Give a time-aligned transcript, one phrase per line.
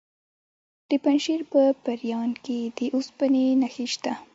[0.89, 4.13] د پنجشیر په پریان کې د اوسپنې نښې شته.